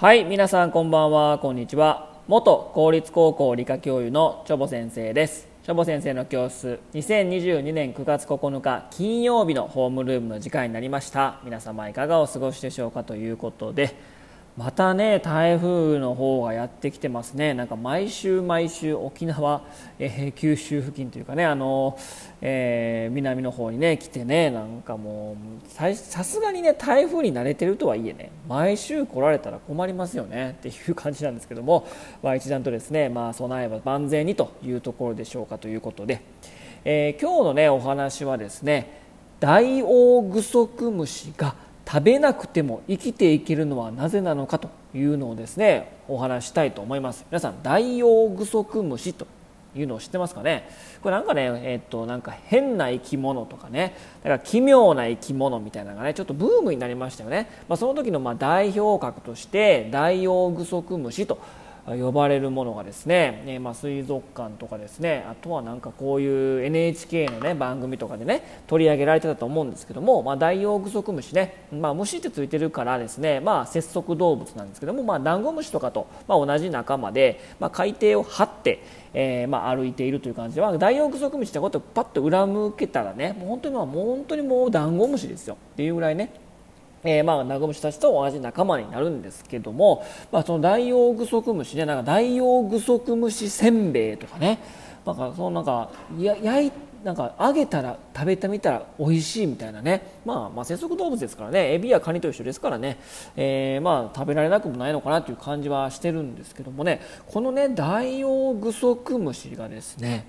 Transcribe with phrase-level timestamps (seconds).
[0.00, 1.40] はい皆さんこんばんは。
[1.40, 2.20] こんにちは。
[2.28, 5.48] 元公立高校理科教諭のチョボ先生です。
[5.64, 11.40] チョボ先生の教室2022年9月9日金曜日のホームルームの時間になりました。
[11.42, 13.96] 皆様いかがお過ごしでしょうかということで
[14.58, 17.54] またね台風の方がやってきてますね。
[17.54, 19.62] なんか毎週毎週沖縄、
[20.00, 21.96] えー、九州付近というかねあの、
[22.40, 31.86] えー、南の方にね来てねなんかもうさすがにね台風に慣れてるとはいえね毎週来られたら困りますよねっていう感じなんですけども、
[32.20, 36.20] まあ、一段とですねまあ備えは万全にというところでしょうかということで、
[36.84, 39.06] えー、今日のねお話はですね
[39.38, 41.54] ダイオウグソクムシが
[41.90, 47.24] 食べなくても生きていけるのはなぜなのかというのをですねお話したいと思います。
[47.30, 49.26] 皆さんダイオウグソクムシと
[49.74, 50.68] いうのを知ってますかね？
[51.02, 53.96] これなんかねえっとなんか変な生き物とかね。
[54.22, 61.38] だから奇妙な生き物みたいなのがねちょっとブームになりましたよね、まあ、その時のまあ代表格としてダイオウグソクムシと
[61.96, 78.82] 呼ばれるものがですね、えまあ、水族館とかですねあとはなんかこういう NHK の、ね、番組とかでね取り上げられてたと思うんですけども、まあ、ダイオウグソクムシね、まあ、虫ってついてるからですね、まあ、節足動物なんですけども、まあ、ダンゴムシとかと、まあ、同じ仲間で、まあ、海底を張って、
[79.14, 85.56] えーまあ、歩いているという感じで、まあ、ダイオウグソクムシってことをパッと裏向けたらねもう本当にもう本当にもうダンゴムシですよ。
[85.74, 86.47] っていうぐらいね
[87.04, 94.58] えー、まあ、ナゴムシたちと同じ仲間になるんですけども、まあ、そのダイオウグソクムシねなんかダイオウグソクムシせんべいとかね
[95.06, 96.72] なんかそのなんかや焼い
[97.04, 102.98] なんか揚げたら食べてみたら美味しいみたいなね、まあ、まあ節足動物ですからねエビやカニと一緒ですからね、
[103.36, 110.26] えー、まあ食べられなくもないのかなという感じはしてるんですけどもねこのねダイオウグソクムシがですね、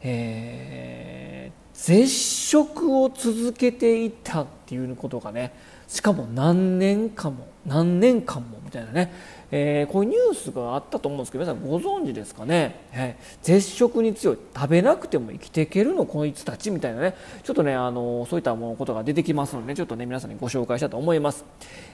[0.00, 5.52] えー、絶食を続けていたっていうことがね
[5.88, 9.12] しかも何年間も何年間もみたいなね、
[9.50, 14.38] えー、こういうニュースがあったと思うんですけど皆さんご存知ですかね、えー、絶食に強い。
[14.54, 16.04] 食べなくても生きていけるの？
[16.04, 17.14] こいつたちみたいなね。
[17.42, 21.44] ちょっとねあのそういったことが出てきますので、ね、ちょっとね皆さんにご紹介したと思います、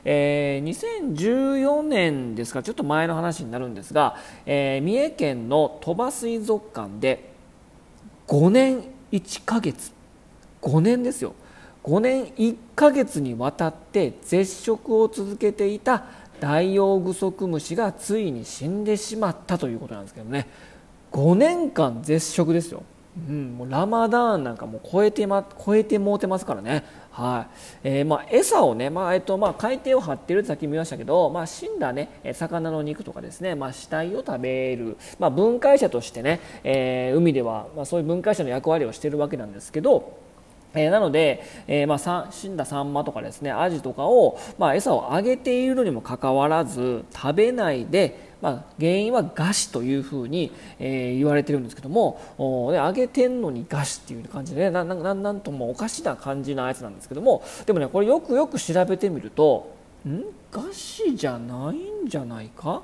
[0.04, 2.62] えー、2014年ですか？
[2.62, 7.30] ちょっと前の話になるんですが、えー、三重県の鳥羽水族館で
[8.26, 8.82] 5年
[9.12, 9.92] 1ヶ月。
[10.62, 11.34] 5年ですよ。
[11.84, 16.04] 5年1ヶ月にわたって絶食を続けていた
[16.40, 20.48] ダイオウグソクムシがついに死んでしまったということなんですけどね。
[21.12, 22.82] 5年間絶食ですよ、
[23.28, 26.84] うん、もうラマダーンなんかも超えて,、ま、超えてもうてますからね。
[27.12, 27.46] は
[27.84, 27.88] い。
[27.88, 40.23] えーまあ、餌をね、まあえっとまあ、海底を張っているとさっき見ましたけど、まあ、死んだ、ね、魚の肉とかですね、まあ、死体を食べる、ま、分解者としてね、えー、海では、ま、そういう分解者の役割をしてるわけなんですけど
[40.74, 59.72] えー、なので、えー、まあ、死んだサンマとかですねアジとかを、まあ、餌をあげているのにもかかわらず食べないで、まあ、原因は餓死というふうに、えー、言われてるんですけどもお、ね、あげてんのに餓死っていう感じで、ね、なななんともおかしな感じのやつなんですけどもでもねこれよくよく調べてみると
[60.06, 60.22] ん？
[60.52, 62.82] 餓死じゃないんじゃないか？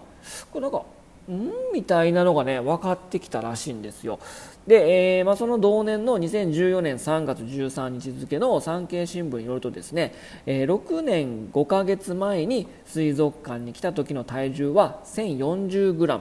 [0.51, 0.83] これなんか
[1.31, 4.19] んみたいなのがね分かってきたらしいんですよ。
[4.67, 10.15] で、えーまあ、その同年の2014年3月13日付の産経新聞によるとですね、
[10.47, 16.21] えー、6年5ヶ月前に水族館に来た時の体重は 1040g、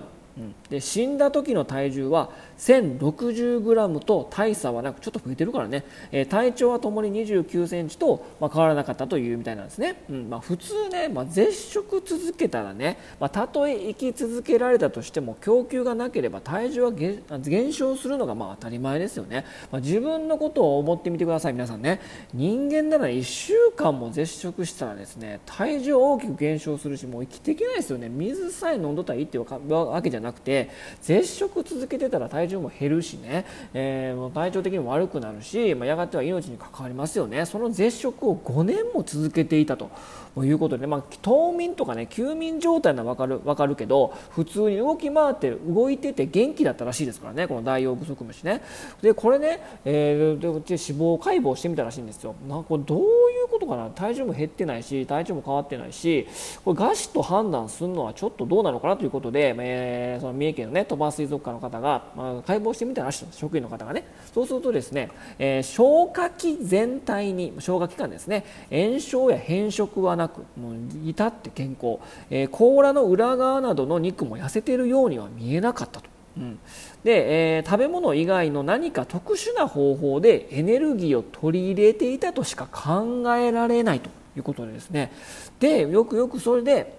[0.69, 10.29] で死んだ時の体重は 1060g と大差はなくちょっと増えてるからね、えー、体長はともに2 9センチと、まあ、変わらなかったというみたいなんですね、うん。
[10.29, 21.99] まあ、普通ね、まあ、絶食続けたらね、まあ、たとえ生き続けられたとしても供給がなければ体重は減少するのがまあ当たり前ですよね、まあ、自分のことを思ってみてください皆さんね。
[22.33, 28.09] 人間なら1週間も絶食したらですね体重大きく減少するしもう生きていけないですよね。
[28.09, 30.69] 水さえ飲んどったらいいっていうわけじゃななくて
[31.01, 37.45] 絶食続けてたら体重も減るしね、えー、もう体調的にも悪くなるし、まあ、やがては命に関わりますよね。
[37.45, 39.89] その絶食を5年も続けていたと。
[40.37, 47.47] いうことで、まあ、冬眠とかね休眠状態なら分かる分かるけど普通に動き回って動いてて元気だったらしいですからね。
[47.47, 48.61] このダイオウグソクムシね。
[49.01, 52.35] でこれね、えー、で脂肪解剖してみたらしいんですよ。
[52.47, 53.03] なんかどうい
[53.43, 53.89] うことかな。
[53.89, 56.27] 体重も減ってないし体調も変わってないし
[56.63, 70.75] これ餓死と判断するのはちょっとどうなのかなということで、えー、その三重県のね鳥羽水族館の方が、まあ、解剖してみたらしい職員の方がねそうするとですね、えー、消化器全体に消化器官ですね炎症や変色はなくもう
[71.05, 76.09] 至って健康、えー、甲羅の裏側などの肉も痩せているようには見えなかったと。
[76.37, 76.59] うん、
[77.03, 85.11] で、えー、食べ物以外の何か特殊な方法でエネルギーを取り入れていたとしか考えられないということでですね
[85.59, 86.98] でよくよくそれで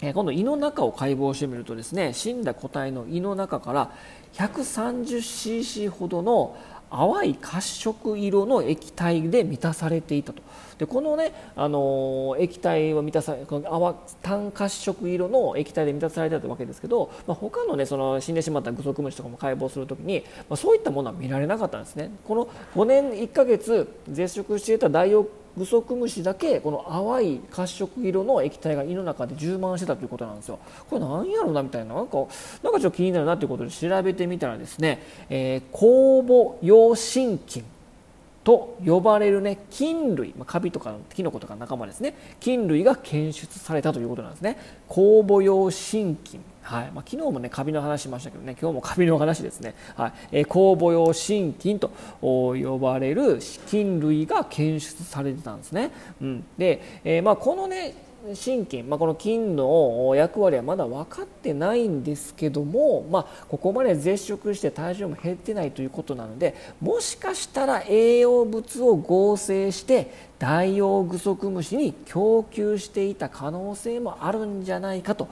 [0.00, 3.90] 今度胃の中を解剖してみるとですね死んだ個体の胃の中から
[4.34, 6.56] 130cc ほどの
[6.90, 10.42] 淡い褐色色の液体で満たされていたと。
[10.78, 22.10] でこのね、あのー、液体を満たされこの淡単褐色色の液体で満たされていたわけですけど、まあ、他のねその死んでしまったグソクムシとかも解剖するときに、まあ、そういったものは見られなかったんですね。
[22.24, 25.26] この5年1ヶ月絶食していたダイオ
[25.56, 30.58] グソクムシだけこの淡い褐色色の液体が胃の中で充満してたということなんですよ。
[30.88, 32.18] これ何やろうなみたいななんか
[32.62, 37.64] なんかちょっと気になるなということで調べてみたらですね、えー、酵母用心菌
[38.46, 42.14] と呼ばれるね菌類、まあ、カビとかキノコとか仲間ですね。
[42.38, 44.56] 菌類が検出されたということなんですね。
[44.88, 46.40] 酵母用心菌。
[46.62, 46.92] はい。
[46.92, 48.56] まあ、昨日もねカビの話しましたけどね。
[48.60, 50.12] 今日もカビの話ですね、はい。
[50.30, 51.90] えー、酵母用心菌と
[52.20, 55.90] 呼ばれる菌類が検出されてたんですね、
[56.20, 57.94] うん、で、えー、まあ、このね
[58.34, 75.28] 心筋、まあ、この金の役割はまだ分かってないんですけども、まあ、ここまで絶食して体重も減ってないということなのでもしかしたら栄養物を合成してダイオウグソクムシに供給していた可能性もあるんじゃないかと。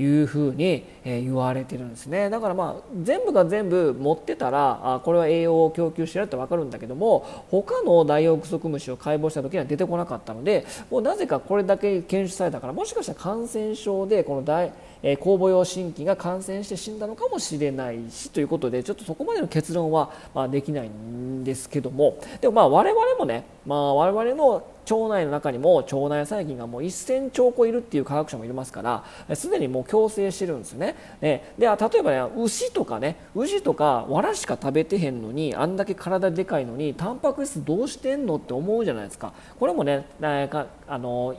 [0.00, 2.28] いうふうに、言われてるんですね。
[2.28, 30.96] だからまあ全部が全部持ってたらあこれは栄養を供給してるって分かるんだけども他のダイオウクソクムシを解剖した時には出てこなかったのでもうなぜかこれだけ検出されたからもしかしたら感染症でこのダイオえー、酵母用心筋が感染して死んだのかもしれないしということでちょっとそこまでの結論は、まあ、できないんですけどもでもまあ我々もね、まあ、我々の腸内の中にも腸内細菌がもう1000兆個いるっていう科学者もいますからすでにもう共生してるんですね。
[31.20, 39.32] ねで例えばね牛とかね牛とか藁しか食べてへんのにあんだけ体でかいのにタンパク質どうしてんのって思うじゃないですか。
[39.58, 41.36] これもねあの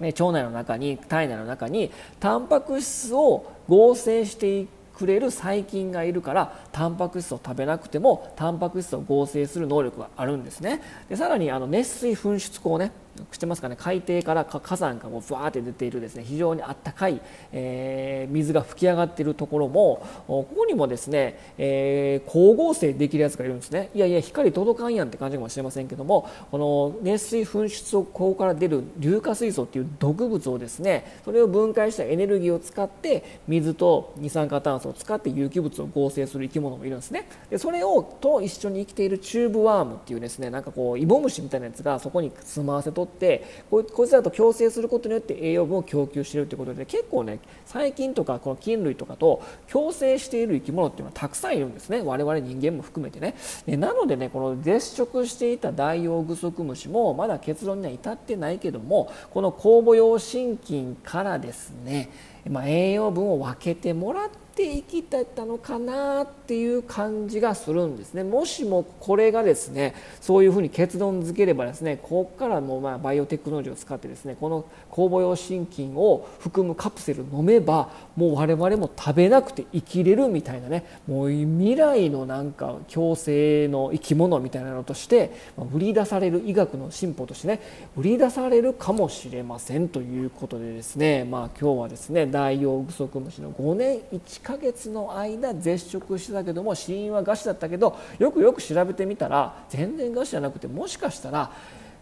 [0.00, 1.90] ね腸内の中に体内の中に
[2.20, 4.66] タンパク質を合成して
[4.96, 10.82] くれる細菌がいるからタンパク質を食べなくてもタンパク質を合成する能力があるんですね。
[11.08, 12.90] でさらにあの熱水噴出口ね。
[13.30, 13.76] 知ってますかね。
[13.78, 16.24] 海底から火山がもうふわーって出ているですね。
[16.24, 17.20] 非常にあったかい、
[17.52, 23.90] えー、水が噴き上がっているところもここにもですね、えー、光合成できるやつがいるんですね。
[23.94, 37.28] いやいや光届かんやんって感じかもしれませんけどもこの熱水噴出口から出る硫化水素っていう毒物をですねそれを分解したエネルギーを使って水と二酸化炭素を使って有機物を合成する生き物もいるんですね。
[37.50, 52.02] でそれをと一緒に生きているチューブワームっていうですねなんかこうイボムシみたいなやつがそこに住まわせとってこいつらと共生することによって栄養分を供給しているということで結構ね細菌とかこの菌類とかと共生している生き物っていうのはたくさんいるんですね。
[52.02, 53.34] 我々人間も含めてね。
[53.66, 62.10] でなのでねこの絶食していたダイオウグソクムシもまだ結論には至ってないけどもこの酵母用心菌からですね、
[62.48, 68.24] まあ、栄養分を分けてもらってて生きてたのかなっていう感じがするんですね。
[68.24, 85.30] もしもこれがですねそういうふうに結論付ければですねここからもまあバイオテクノロジーを使ってですねこの酵母用心筋を含むカプセル飲めばもう我々も食べなくて生きれるみたいなねもう未来のなんか共生の生き物みたいなのとして
[85.72, 87.60] 売り出される医学の進歩としてね
[87.96, 101.52] 売り出されるかもしれませんということでですねまあ今日はですねダイオウグソクムシの5年1ヶ月の間絶食してたけども死因は餓死だったけどよくよく調べてみたら全然餓死じゃなくてもしかしたら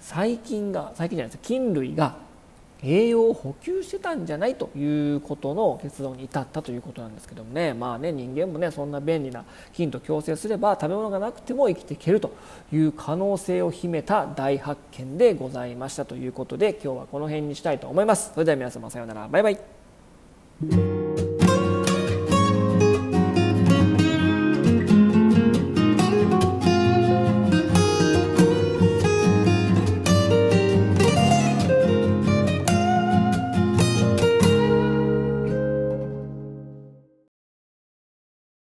[0.00, 1.38] 細菌が細菌じゃないです。
[1.42, 2.24] 菌類が
[2.84, 7.74] 栄養を補給してたんじゃないということの結論に至ったということなんですけどもね。
[7.74, 12.30] まあね人間もねそんな便利な菌と共生すれば食べ物がなくても生きていけると
[12.72, 18.30] いう可能性を秘めた大発見でございましたということで今日はこの辺にしたいと思います。
[18.34, 19.26] それでは皆様さようなら。
[19.26, 20.95] バイバイ。